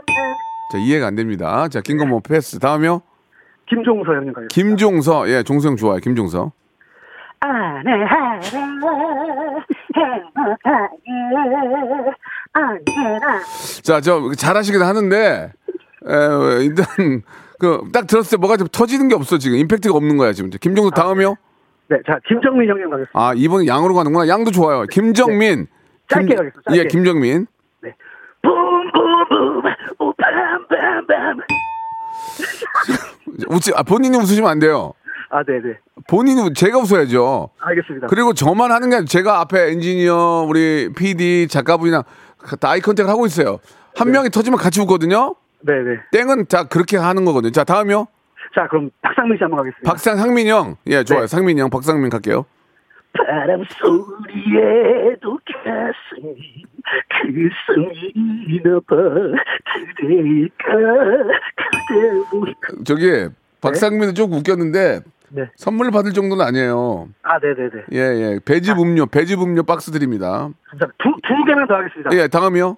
[0.73, 1.69] 자, 이해가 안 됩니다.
[1.69, 2.59] 자, 김건모 패스.
[2.59, 3.03] 다음이요.
[3.69, 4.55] 김종서 형님 가겠습니다.
[4.55, 5.29] 김종서.
[5.29, 5.99] 예, 종성 좋아요.
[5.99, 6.53] 김종서.
[7.41, 9.31] 안해하라 행복하게
[12.55, 13.41] 언제나
[13.83, 15.53] 자, 저 잘하시긴 하는데
[16.07, 16.87] 에, 일단
[17.61, 20.51] 그 딱 들었을 때 뭐가 좀 터지는 게 없어 지금 임팩트가 없는 거야 지금.
[20.51, 21.35] 김종서 다음이요.
[21.89, 23.19] 네, 자, 김정민 형님 가겠습니다.
[23.19, 24.29] 아 이번 양으로 가는구나.
[24.29, 24.85] 양도 좋아요.
[24.91, 25.67] 김정민.
[26.09, 26.79] 짧게 가겠습니다, 짧게.
[26.81, 27.47] 예, 김정민.
[27.83, 27.95] 네.
[28.43, 29.63] 붐붐붐
[29.99, 31.39] 오밤밤밤.
[33.51, 34.93] 웃지, 아, 본인이 웃으시면 안 돼요.
[35.31, 35.77] 아, 네, 네.
[36.09, 37.51] 본인이 웃- 제가 웃어야죠.
[37.61, 38.07] 알겠습니다.
[38.09, 42.03] 그리고 저만 하는 게 아니라 제가 앞에 엔지니어, 우리 PD, 작가분이랑
[42.61, 43.59] 다 아이 컨택을 하고 있어요.
[43.95, 45.35] 한 명이 터지면 같이 웃거든요.
[45.61, 45.99] 네, 네.
[46.13, 47.53] 땡은 다 그렇게 하는 거거든요.
[47.53, 48.07] 자, 다음이요.
[48.55, 49.91] 자, 그럼 박상민 씨 한번 가겠습니다.
[49.91, 50.77] 박상, 상민이 형.
[50.87, 51.23] 예, 좋아요.
[51.23, 51.27] 네.
[51.27, 52.47] 상민이 형, 박상민 갈게요.
[53.13, 56.65] 바람 소리에도 가슴이
[57.11, 58.97] 그 성이나 봐
[59.97, 61.25] 그대가
[61.57, 63.29] 그대 저기,
[63.61, 65.51] 박상민은 조금 웃겼는데, 네.
[65.57, 67.09] 선물 받을 정도는 아니에요.
[67.23, 67.85] 아, 네네네.
[67.93, 68.41] 예, 예.
[68.45, 70.49] 배즙 음료, 배즙 음료 박스 드립니다.
[70.71, 70.87] 감사합니다.
[70.99, 72.11] 두, 두 개만 더 하겠습니다.
[72.15, 72.77] 예, 다음이요.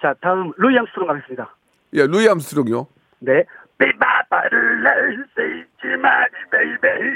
[0.00, 1.54] 자, 다음 루이 암스트롱 가겠습니다.
[1.94, 2.86] 예, 루이 암스트롱이요.
[3.20, 3.44] 네.
[3.78, 7.10] 삐빠빠를 날세지 마지 베이베이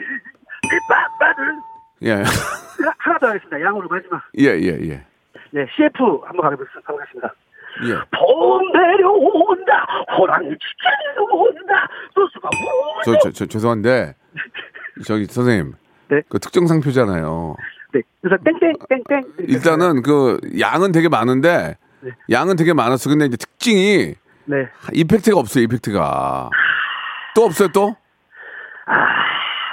[0.70, 1.54] 삐빠빠를
[2.02, 3.60] 예, 하나, 더 하겠습니다.
[3.60, 4.22] 양으로 마지막.
[4.38, 5.04] 예, 예, 예.
[5.50, 6.56] 네, CF 한번.
[6.84, 7.34] 가보겠습니다.
[7.84, 7.94] 예.
[8.16, 12.48] 봄 내려온다 호랑이 지켜온다 소수가
[13.04, 14.14] 저, 저, 저, 죄송한데,
[15.04, 15.74] 저기, 선생님.
[16.08, 16.22] 네.
[16.28, 17.56] 그 특정 상표잖아요.
[17.92, 18.00] 네.
[18.22, 22.10] 그래서 땡땡 땡땡 일단은 그 양은 되게 많은데, 네.
[22.30, 23.10] 양은 되게 많았어.
[23.10, 24.68] 근데 이제 특징이 네.
[24.92, 26.50] 이펙트가 없어요, 이펙트가.
[27.34, 27.96] 또 없어요, 또?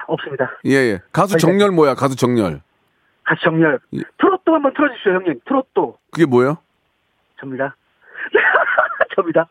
[0.08, 0.52] 없습니다.
[0.66, 1.00] 예, 예.
[1.12, 2.62] 가수 정렬 뭐야, 가수 정렬.
[3.24, 3.80] 같이 정렬.
[3.94, 4.00] 예.
[4.20, 5.40] 트로트 한번 틀어주시죠, 형님.
[5.46, 5.98] 트로트.
[6.12, 6.58] 그게 뭐예요?
[7.40, 7.76] 접니다.
[9.16, 9.48] 접니다.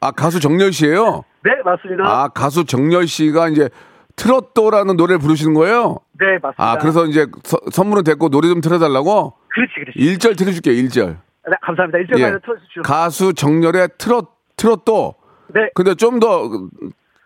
[0.00, 2.04] 아, 가수 정렬 씨예요 네, 맞습니다.
[2.04, 3.68] 아, 가수 정렬 씨가 이제
[4.16, 5.96] 트로또라는 노래를 부르시는 거예요?
[6.18, 6.54] 네, 맞습니다.
[6.58, 9.34] 아, 그래서 이제 서- 선물은 됐고 노래 좀 틀어달라고?
[9.48, 9.98] 그렇지, 그렇지.
[9.98, 11.16] 1절 틀어줄게요, 1절.
[11.48, 11.98] 네, 감사합니다.
[11.98, 12.22] 일절 예.
[12.26, 12.82] 만에 틀어주십시오.
[12.82, 15.14] 가수 정렬의 트롯, 트롯도.
[15.54, 16.48] 네, 근데 좀 더,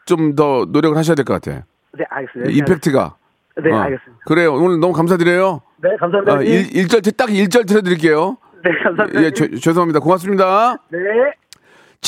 [0.06, 1.64] 좀 더 노력을 하셔야 될 것 같아.
[1.98, 2.50] 네, 알겠습니다.
[2.52, 3.16] 이펙트가.
[3.62, 3.76] 네, 어.
[3.80, 4.22] 알겠습니다.
[4.26, 4.54] 그래요.
[4.54, 5.60] 오늘 너무 감사드려요.
[5.82, 6.34] 네, 감사합니다.
[6.38, 8.36] 아, 일, 일절딱 1절 틀어드릴게요.
[8.64, 9.22] 네, 감사합니다.
[9.22, 10.00] 예, 죄- 죄송합니다.
[10.00, 10.76] 고맙습니다.
[10.90, 10.98] 네.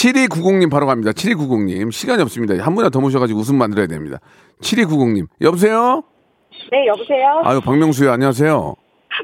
[0.03, 1.11] 7290님 바로 갑니다.
[1.13, 1.91] 7290님.
[1.91, 2.55] 시간이 없습니다.
[2.65, 4.19] 한 분이나 더 모셔가지고 웃음 만들어야 됩니다.
[4.61, 5.27] 7290님.
[5.41, 6.03] 여보세요?
[6.71, 8.11] 네 여보세요 아유, 박명수요.
[8.13, 8.75] 안녕하세요.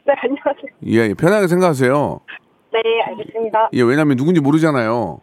[0.07, 2.21] 네 안녕하세요 예, 예, 편하게 생각하세요.
[2.73, 5.21] 네 알겠습니다 예, 왜냐면 누군지 모르잖아요.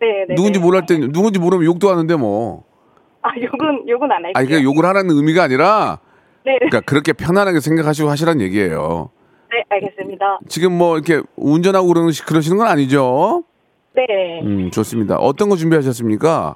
[0.00, 2.64] 네 네 누군지 모를 때, 누군지 모르면 욕도 하는데 뭐.
[3.22, 5.98] 아 욕은 욕은 안 할게요 아니, 그러니까 욕을 하라는 의미가 아니라,
[6.44, 9.10] 네, 그러니까 그렇게 편안하게 생각하시고 하시란 얘기예요.
[9.50, 13.44] 네 알겠습니다 지금 뭐 이렇게 운전하고 그러는, 그러시는 건 아니죠?
[13.96, 15.16] 네 음, 좋습니다.
[15.16, 16.54] 어떤 거 준비하셨습니까?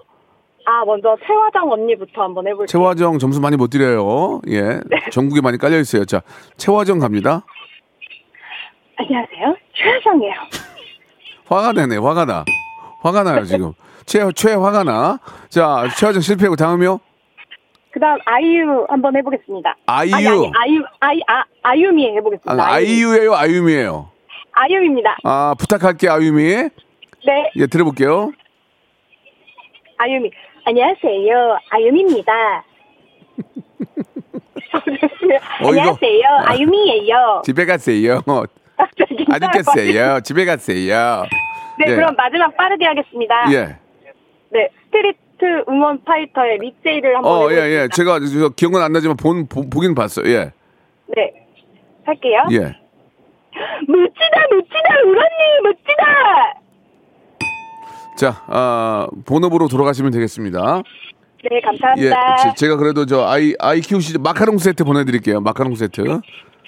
[0.65, 2.67] 아, 먼저 최화정 언니부터 한번 해볼게요.
[2.67, 4.41] 최화정 점수 많이 못 드려요.
[4.49, 4.81] 예.
[5.13, 6.05] 전국에 많이 깔려 있어요.
[6.05, 6.21] 자,
[6.59, 7.43] 최화정 갑니다.
[8.97, 9.57] 안녕하세요.
[9.75, 10.35] 최화정이에요.
[11.47, 12.45] 화가 나네, 화가 나.
[13.01, 13.73] 화가 나요, 지금.
[14.05, 15.19] 최, 최 화가 나.
[15.49, 17.01] 자, 최화정 실패하고 다음이요?
[17.91, 19.75] 그 다음, 아이유 한번 해보겠습니다.
[19.87, 20.15] 아이유.
[20.15, 22.53] 아니, 아니, 아이유, 아이, 아, 아유미 해보겠습니다.
[22.63, 24.11] 아, 아이유예요, 아유미예요?
[24.53, 25.17] 아유입니다.
[25.25, 26.69] 아, 부탁할게, 아유미.
[27.27, 28.33] 네, 예, 들어볼게요.
[29.99, 30.31] 아유미.
[30.65, 31.59] 안녕하세요.
[31.71, 32.33] 아유미입니다.
[35.63, 36.23] 어, 안녕하세요.
[36.45, 37.43] 아유미예요.
[37.45, 38.21] 집에 가세요.
[38.97, 40.21] 진짜 아직 갔어요.
[40.23, 41.25] 집에 갔어요.
[41.79, 41.95] 네, 예.
[41.97, 43.35] 그럼 마지막 빠르게 하겠습니다.
[43.53, 43.77] 예.
[44.51, 47.83] 네, 스트리트 우먼 파이터의 립제이를 한번 어, 예, 해보겠습니다.
[47.83, 47.89] 예.
[47.89, 50.29] 제가 저 기억은 안 나지만 본, 보, 보긴 봤어요.
[50.31, 50.53] 예.
[51.17, 51.33] 네,
[52.05, 52.43] 할게요.
[52.53, 52.59] 예.
[53.89, 56.55] 멋지다, 멋지다, 우라님, 멋지다!
[58.19, 60.83] 자, 아, 본업으로 돌아가시면 되겠습니다.
[61.45, 61.61] 네, 예.
[61.61, 62.55] 감사합니다.
[62.57, 64.19] 제, 가 그래도 저 아이, 아이 키우시죠.
[64.19, 65.41] 마카롱 세트 보내드릴게요.
[65.41, 66.03] 마카롱 세트.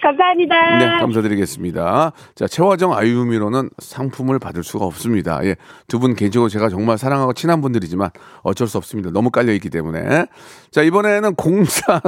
[0.00, 0.78] 감사합니다.
[0.78, 2.12] 네, 감사드리겠습니다.
[2.36, 5.44] 자, 최화정 아이유미로는 상품을 받을 수가 없습니다.
[5.44, 5.56] 예,
[5.88, 8.10] 두 분 개인적으로 제가 정말 사랑하고 친한 분들이지만
[8.42, 9.10] 어쩔 수 없습니다.
[9.10, 10.26] 너무 깔려 있기 때문에.
[10.70, 12.00] 자, 이번에는 04,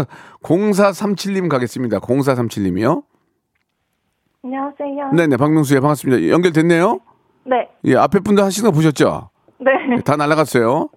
[0.42, 1.98] 0437님 가겠습니다.
[1.98, 3.02] 0437님이요.
[4.44, 5.10] 안녕하세요.
[5.14, 6.28] 네 네, 박명수예 반갑습니다.
[6.32, 7.00] 연결됐네요.
[7.44, 9.30] 네, 예, 앞에 분들 하시는 거 보셨죠?
[9.64, 10.02] 네.
[10.04, 10.88] 다 날아갔어요.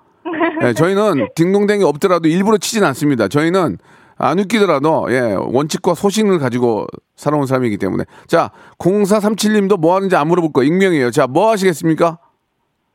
[0.63, 3.27] 예, 저희는 딩동댕이 없더라도 일부러 치진 않습니다.
[3.27, 3.77] 저희는
[4.17, 8.49] 안 웃기더라도 예, 원칙과 소신을 가지고 살아온 사람이기 때문에 자
[8.79, 10.67] 0437님도 뭐 하는지 안 물어볼 거예요.
[10.71, 11.11] 익명이에요.
[11.11, 12.17] 자 뭐 하시겠습니까?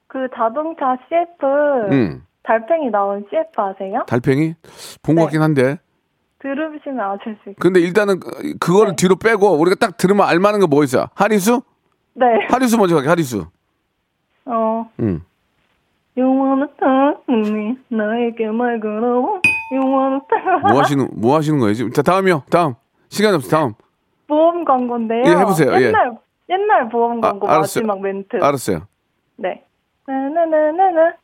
[0.09, 4.03] 그 자동차 CF 음 달팽이 나온 CF 아세요?
[4.09, 4.55] 달팽이
[5.03, 5.25] 본 것 네.
[5.27, 5.79] 같긴 한데
[6.41, 7.55] 들으시면 아실 수 있어요.
[7.61, 8.97] 근데 일단은 그- 그거를 네.
[8.97, 11.11] 뒤로 빼고 우리가 딱 들으면 알만한 거 뭐 있어?
[11.15, 11.63] 하리수?
[12.15, 12.27] 네.
[12.49, 13.47] 하리수 먼저 갈게 하리수.
[14.47, 14.91] 어.
[15.01, 15.21] 음.
[16.21, 19.41] You wanna touch me 나에게 말 걸어
[19.73, 21.93] You wanna touch 뭐 하시는 뭐 하시는 거예요 지금?
[21.93, 22.43] 자 다음이요.
[22.51, 22.75] 다음
[23.09, 23.49] 시간이 없어.
[23.51, 23.73] 다음.
[24.27, 25.23] 보험 광고인데요.
[25.27, 25.73] 예, 해보세요.
[25.75, 25.87] 예.
[25.87, 27.87] 옛날 옛날 보험 광고 아, 알았어요.
[27.87, 28.37] 마지막 멘트.
[28.37, 28.87] 알았어요.
[29.37, 29.65] 네.
[30.07, 31.15] 나나나나나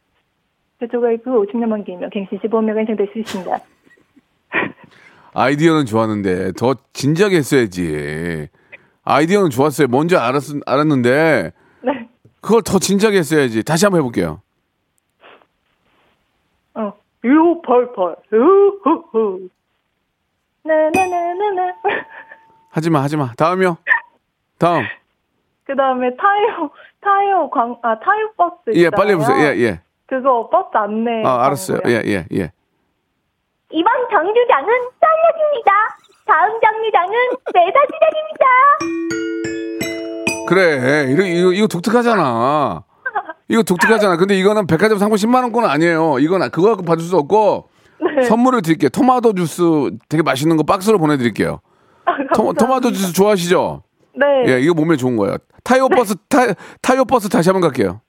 [0.81, 3.59] 제조가 입고 50년 만기면 갱신 15명 인생 될 수 있습니다.
[5.35, 8.49] 아이디어는 좋았는데 더 진지하게 했어야지.
[9.05, 9.89] 아이디어는 좋았어요.
[9.89, 12.09] 뭔지 알았, 알았는데 네.
[12.41, 13.63] 그걸 더 진지하게 했어야지.
[13.63, 14.41] 다시 한번 해볼게요.
[17.27, 17.29] 어.
[17.29, 19.49] 유펄펄 우후후
[20.65, 21.75] 나나나나나
[22.71, 23.33] 하지마, 하지마.
[23.37, 23.79] 다음이요.
[24.59, 24.83] 다음.
[25.65, 28.57] 그 다음에 타이어, 타이어 광, 아, 타이어 버스.
[28.75, 29.41] 예, 빨리 있잖아요.
[29.41, 29.57] 해보세요.
[29.57, 29.81] 예, 예.
[30.07, 31.25] 그거 버스 안내.
[31.25, 31.79] 아, 알았어요.
[31.81, 31.97] 광고요.
[31.97, 32.53] 예, 예, 예.
[33.73, 34.69] 이번 정류장은
[35.01, 35.73] 썰려집니다.
[36.27, 37.15] 다음 정류장은
[37.55, 38.47] 매사지장입니다.
[40.49, 41.13] 그래.
[41.13, 42.85] 이거, 이거, 이거 독특하잖아.
[43.49, 44.17] 이거 독특하잖아.
[44.17, 46.19] 근데 이거는 백화점 상품 10만 원권 아니에요.
[46.19, 47.69] 이건 그거 갖고 받을 수 없고
[48.17, 48.23] 네.
[48.25, 48.89] 선물을 드릴게요.
[48.91, 49.63] 토마토 주스
[50.09, 51.61] 되게 맛있는 거 박스로 보내드릴게요.
[52.35, 53.83] 토, 토마토 주스 좋아하시죠?
[54.17, 54.53] 네.
[54.53, 55.37] 예, 이거 몸에 좋은 거예요.
[55.63, 56.39] 타이어 버스, 타,
[56.81, 58.01] 타이어 버스 다시 한번 갈게요.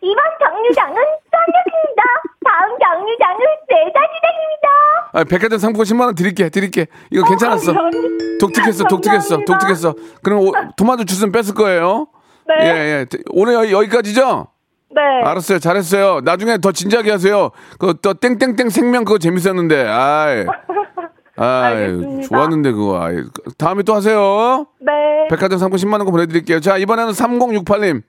[0.00, 2.02] 이번 정류장은 썰려집니다.
[2.44, 4.68] 다음 정류장은 매사지장입니다.
[5.12, 6.86] 아, 백화점 상품 10만 원 드릴게, 드릴게.
[7.10, 7.72] 이거 괜찮았어.
[7.72, 8.38] 감사합니다.
[8.40, 9.38] 독특했어, 독특했어.
[9.44, 9.94] 독특했어.
[10.22, 12.06] 그럼 오, 토마토 주스는 뺐을 거예요.
[12.48, 12.54] 네.
[12.64, 13.06] 예, 예.
[13.30, 14.46] 오늘 여기, 여기까지죠?
[14.94, 15.02] 네.
[15.24, 16.20] 알았어요, 잘했어요.
[16.24, 17.50] 나중에 더 진지하게 하세요.
[17.78, 20.44] 그 또 땡땡땡 생명 그거 재밌었는데, 아이.
[21.36, 22.22] 아이.
[22.22, 23.00] 좋았는데 그거.
[23.00, 23.16] 아이.
[23.58, 24.66] 다음에 또 하세요.
[24.80, 24.92] 네.
[25.30, 26.60] 백화점 상품 10만 원 거 보내드릴게요.
[26.60, 28.02] 자, 이번에는 3068님.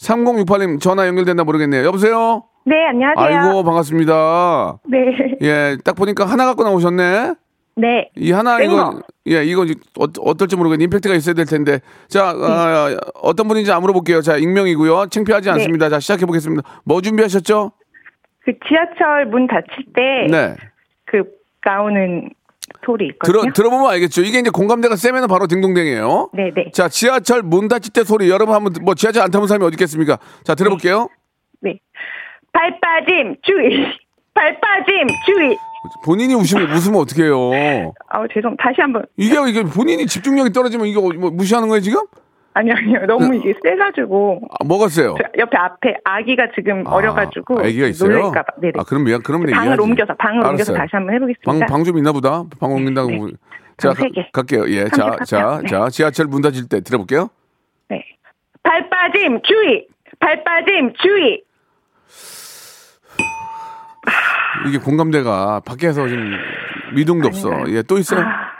[0.00, 1.84] 3068님 전화 연결됐나 모르겠네요.
[1.84, 2.44] 여보세요?
[2.66, 3.40] 네, 안녕하세요.
[3.40, 4.78] 아이고, 반갑습니다.
[4.88, 4.98] 네.
[5.42, 7.34] 예, 딱 보니까 하나 갖고 나오셨네.
[7.78, 8.10] 네.
[8.16, 8.72] 이 하나 땡어.
[8.72, 9.62] 이거 예 이거
[9.98, 15.06] 어, 어떨지 모르겠는데 임팩트가 있어야 될 텐데 자 아, 어떤 분인지 안 물어볼게요 자 익명이고요
[15.10, 17.72] 창피하지 않습니다 자 시작해 보겠습니다 뭐 준비하셨죠
[18.44, 21.22] 그 지하철 문 닫힐 때그 네
[21.64, 22.30] 나오는
[22.84, 23.52] 소리 들어 있거든요.
[23.52, 26.70] 들어보면 알겠죠 이게 이제 공감대가 세면은 바로 딩동댕이에요 네네.
[26.72, 30.18] 자 지하철 문 닫힐 때 소리 여러분 한번 뭐 지하철 안 타본 사람이 어디 있겠습니까
[30.44, 31.08] 자 들어볼게요
[31.60, 31.78] 네.
[32.52, 33.86] 발 빠짐 주의.
[34.34, 35.56] 발 빠짐 주의.
[36.04, 38.56] 본인이 웃으면 웃으면 어떡해요 아우 죄송.
[38.56, 39.04] 다시 한 번.
[39.16, 42.00] 이게 이게 본인이 집중력이 떨어지면 이거 뭐 무시하는 거예요 지금
[42.54, 43.06] 아니요 아니요.
[43.06, 48.10] 너무 이게 세가지고 아, 뭐가 세요 저 옆에 앞에 아기가 지금 어려가지고 아, 아기가 있어요
[48.10, 48.46] 놀랄까봐.
[48.60, 48.72] 네네.
[48.78, 49.80] 아 그럼 미안 그러면 방을.
[49.80, 50.76] 옮겨서 방을 옮겨서 알았어요.
[50.76, 51.52] 다시 한번 해보겠습니다.
[51.52, 52.44] 방, 방 좀 있나 보다.
[52.58, 53.10] 방 옮긴다고.
[53.10, 53.16] 네.
[53.16, 53.30] 뭐.
[53.76, 54.08] 자, 개.
[54.32, 54.68] 갈게요.
[54.70, 54.88] 예.
[54.88, 55.60] 자, 자.
[55.62, 55.68] 네.
[55.68, 57.28] 자, 지하철 문 닫힐 때 들어볼게요.
[57.88, 58.02] 네.
[58.64, 59.86] 발 빠짐 주의.
[60.18, 61.40] 발 빠짐 주의.
[64.66, 66.32] 이게 공감대가 밖에서 지금
[66.94, 67.50] 미동도 없어.
[67.68, 68.20] 예, 또 있어요?
[68.20, 68.52] 아,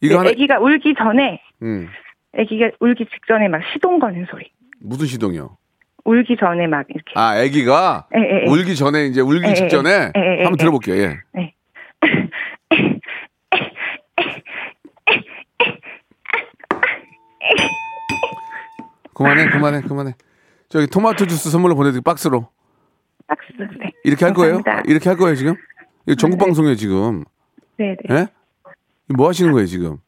[0.00, 1.88] 이거 네, 하나, 아기가 울기 전에 음,
[2.36, 4.50] 아기가 울기 직전에 막 시동 거는 소리.
[4.80, 5.56] 무슨 시동이요?
[6.04, 7.12] 울기 전에 막 이렇게.
[7.14, 8.50] 아, 아기가 예, 예, 예.
[8.50, 10.56] 울기 전에 이제 울기 예, 예, 직전에 예, 예, 예, 한번 예.
[10.58, 10.96] 들어볼게요.
[11.02, 11.18] 예.
[11.32, 11.54] 네.
[19.14, 20.12] 그만해, 그만해, 그만해.
[20.68, 22.02] 저기 토마토 주스 선물로 보내드릴게요.
[22.02, 22.48] 박스로.
[23.26, 23.42] 박스.
[23.78, 23.92] 네.
[24.04, 24.54] 이렇게 할 거예요?
[24.54, 24.90] 감사합니다.
[24.90, 25.54] 이렇게 할 거예요, 지금?
[26.06, 27.24] 이거 전국 방송이에요, 지금.
[27.78, 28.14] 네, 네.
[28.14, 28.28] 예?
[29.14, 29.98] 뭐 하시는 거예요, 지금?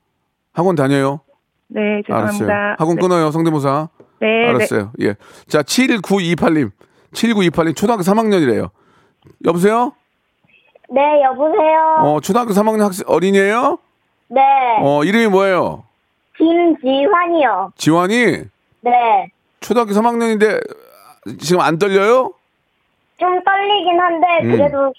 [0.53, 1.21] 학원 다녀요?
[1.69, 2.33] 네, 알았어요.
[2.33, 2.77] 죄송합니다.
[2.79, 3.03] 학원 네.
[3.03, 3.89] 끊어요, 성대모사.
[4.21, 4.49] 네, 네.
[4.49, 4.93] 알았어요.
[5.01, 5.15] 예.
[5.47, 6.71] 자, 7928님.
[7.13, 8.71] 7928님, 초등학교 3학년이래요.
[9.45, 9.93] 여보세요?
[10.91, 11.97] 네, 여보세요.
[12.01, 13.79] 어, 초등학교 3학년 학생, 어린이에요?
[14.29, 14.41] 네.
[14.83, 15.85] 어, 이름이 뭐예요?
[16.37, 17.73] 김지환이요.
[17.77, 18.15] 지환이
[18.81, 19.31] 네.
[19.61, 20.61] 초등학교 3학년인데
[21.41, 22.33] 지금 안 떨려요?
[23.19, 24.51] 좀 떨리긴 한데, 음.
[24.53, 24.93] 그래도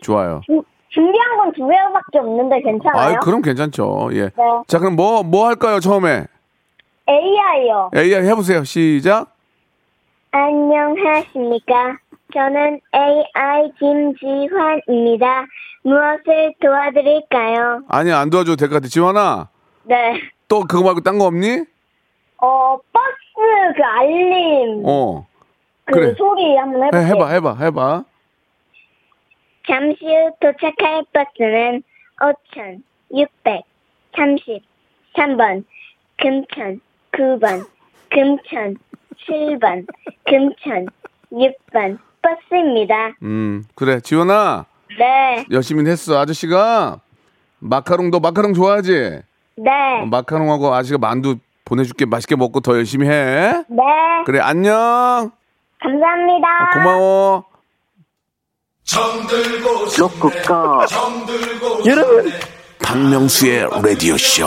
[0.00, 0.40] 좋아요.
[0.46, 3.16] 주- 준비한 건 두 개밖에 없는데 괜찮아요?
[3.16, 4.08] 아, 그럼 괜찮죠.
[4.12, 4.22] 예.
[4.22, 4.32] 네.
[4.66, 5.80] 자, 그럼 뭐뭐 할까요?
[5.80, 6.24] 처음에
[7.08, 7.90] AI요.
[7.94, 8.64] AI 해보세요.
[8.64, 9.34] 시작.
[10.30, 11.96] 안녕하십니까.
[12.34, 15.46] 저는 AI 김지환입니다.
[15.82, 17.82] 무엇을 도와드릴까요?
[17.88, 18.88] 아니 안 도와줘도 될 것 같아.
[18.88, 19.48] 지환아,
[19.84, 20.20] 네.
[20.48, 21.64] 또 그거 말고 딴 거 없니?
[22.40, 25.26] 어, 버스 그 알림, 어.
[25.88, 26.14] 그 그래.
[26.16, 27.06] 소리 한번 해, 해볼게요.
[27.14, 28.04] 해봐, 해봐, 해봐.
[29.66, 31.82] 잠시 후 도착할 버스는
[34.12, 35.64] 5,633번,
[36.18, 36.80] 금천
[37.12, 37.66] 9번,
[38.10, 38.76] 금천
[39.26, 39.86] 7번,
[40.24, 40.86] 금천
[41.32, 43.12] 6번 버스입니다.
[43.22, 44.00] 음, 그래.
[44.00, 44.66] 지환아,
[44.98, 46.18] 네, 열심히 했어.
[46.18, 47.00] 아저씨가
[47.60, 49.20] 마카롱 너 마카롱 좋아하지?
[49.56, 49.70] 네,
[50.02, 52.04] 어, 마카롱하고 아저씨가 만두 보내줄게.
[52.06, 53.52] 맛있게 먹고 더 열심히 해.
[53.68, 53.82] 네.
[54.24, 55.30] 그래, 안녕.
[55.80, 56.70] 감사합니다.
[56.74, 57.44] 고마워.
[59.98, 60.86] 로쿠꺼.
[61.86, 62.32] 여러분.
[62.82, 64.46] 박명수의 라디오 쇼.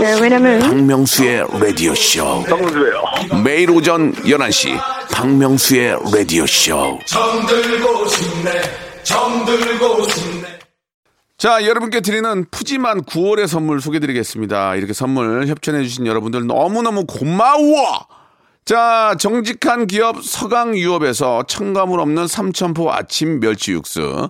[0.00, 2.44] 네, 왜냐면 박명수의 라디오 쇼.
[2.44, 3.02] 박명수예요.
[3.42, 4.78] 매일 오전 11시
[5.12, 6.98] 박명수의 라디오 쇼.
[11.38, 14.74] 자, 여러분께 드리는 푸짐한 9월의 선물 소개드리겠습니다.
[14.74, 18.08] 이렇게 선물 협찬해주신 여러분들 너무너무 고마워!
[18.64, 24.28] 자, 정직한 기업 서강유업에서 첨가물 없는 삼천포 아침 멸치 육수.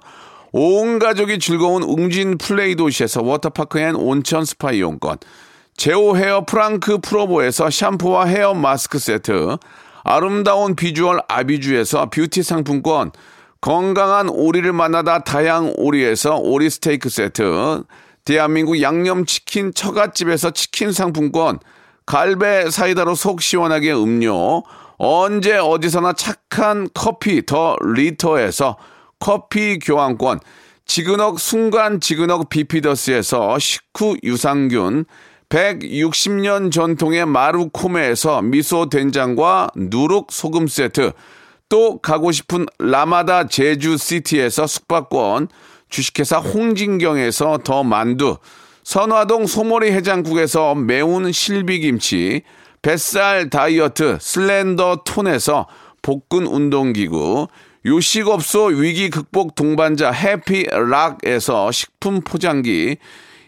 [0.52, 5.16] 온 가족이 즐거운 웅진 플레이 도시에서 워터파크 and 온천 스파 이용권.
[5.78, 9.56] 제오 헤어 프랑크 프로보에서 샴푸와 헤어 마스크 세트.
[10.04, 13.12] 아름다운 비주얼 아비주에서 뷰티 상품권.
[13.60, 17.82] 건강한 오리를 만나다 다양 오리에서 오리 스테이크 세트.
[18.24, 21.58] 대한민국 양념치킨 처갓집에서 치킨 상품권.
[22.06, 24.62] 갈배 사이다로 속 시원하게 음료.
[24.96, 28.76] 언제 어디서나 착한 커피 더 리터에서
[29.18, 30.40] 커피 교환권.
[30.86, 35.04] 지그넉 순간 지그넉 비피더스에서 식후 유산균.
[35.48, 41.12] 160년 전통의 마루코메에서 미소 된장과 누룩 소금 세트.
[41.68, 45.48] 또 가고 싶은 라마다 제주시티에서 숙박권,
[45.88, 48.38] 주식회사 홍진경에서 더 만두,
[48.84, 52.42] 선화동 소머리 해장국에서 매운 실비김치,
[52.80, 55.66] 뱃살 다이어트 슬렌더 톤에서
[56.00, 57.48] 복근 운동기구,
[57.84, 62.96] 요식업소 위기 극복 동반자 해피락에서 식품 포장기,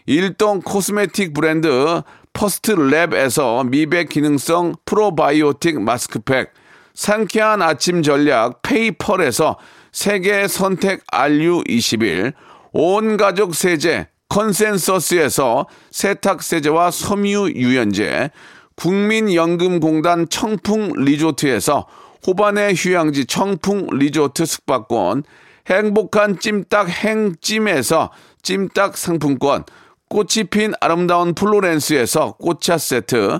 [0.05, 2.01] 일동 코스메틱 브랜드
[2.33, 6.53] 퍼스트 랩에서 미백 기능성 프로바이오틱 마스크팩,
[6.93, 9.57] 상쾌한 아침 전략 페이펄에서
[9.91, 12.33] 세계 선택 RU21,
[12.73, 18.31] 온 가족 세제 컨센서스에서 세탁 세제와 섬유 유연제,
[18.75, 21.85] 국민연금공단 청풍 리조트에서
[22.25, 25.23] 호반의 휴양지 청풍 리조트 숙박권,
[25.67, 29.65] 행복한 찜닭 행찜에서 찜닭 상품권,
[30.07, 33.39] 꽃이 핀 아름다운 플로렌스에서 꽃차 세트,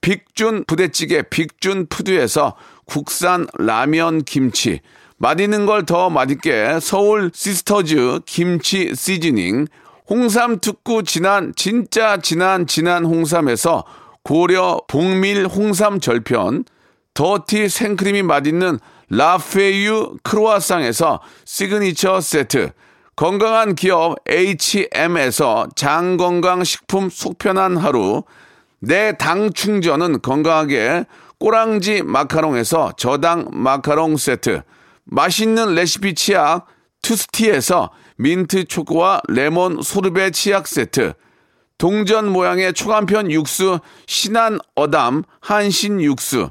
[0.00, 2.56] 빅준 부대찌개 빅준 푸드에서
[2.92, 4.80] 국산 라면 김치.
[5.16, 9.66] 맛있는 걸 더 맛있게 서울 시스터즈 김치 시즈닝.
[10.10, 13.84] 홍삼 특구 진한 진짜 진한 진한 홍삼에서
[14.22, 16.64] 고려 복밀 홍삼 절편.
[17.14, 18.78] 더티 생크림이 맛있는
[19.08, 22.72] 라페유 크로아상에서 시그니처 세트.
[23.16, 28.24] 건강한 기업 H&M에서 장건강식품 속편한 하루.
[28.80, 31.06] 내 당 충전은 건강하게
[31.42, 34.62] 꼬랑지 마카롱에서 저당 마카롱 세트
[35.02, 36.66] 맛있는 레시피 치약
[37.02, 41.14] 투스티에서 민트 초코와 레몬 소르베 치약 세트
[41.78, 46.50] 동전 모양의 초간편 육수 신한 어담 한신 육수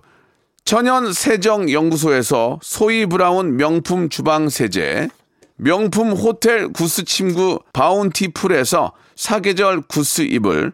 [0.65, 5.07] 천연 세정 연구소에서 소이 브라운 명품 주방 세제
[5.55, 10.73] 명품 호텔 구스 침구 바운티풀에서 사계절 구스 이불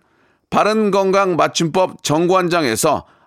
[0.49, 3.05] 바른 건강 맞춤법 정관장에서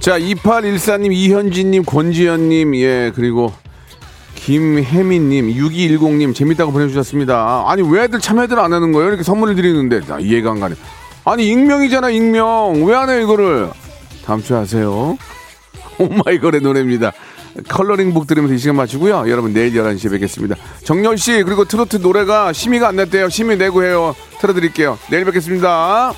[0.00, 3.52] 자, 2814님, 이현진님, 권지현님, 예, 그리고
[4.34, 7.64] 김혜민님, 6210님, 재밌다고 보내주셨습니다.
[7.66, 9.08] 아니, 왜 애들 참여들 안 하는 거예요?
[9.08, 10.00] 이렇게 선물을 드리는데.
[10.06, 10.74] 나 이해가 안 가네.
[11.26, 12.82] 아니, 익명이잖아, 익명.
[12.86, 13.68] 왜 안 해요, 이거를?
[14.24, 15.18] 다음 주에 하세요.
[15.98, 17.12] 오마이걸의 노래입니다.
[17.68, 19.28] 컬러링북 들으면서 이 시간 마치고요.
[19.28, 20.56] 여러분, 내일 11시에 뵙겠습니다.
[20.82, 23.28] 정열 씨, 그리고 트로트 노래가 심의가 안 났대요.
[23.28, 24.14] 심의 내고 해요.
[24.40, 24.98] 틀어드릴게요.
[25.10, 26.14] 내일 뵙겠습니다.